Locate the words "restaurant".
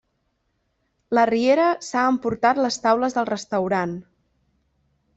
3.33-3.99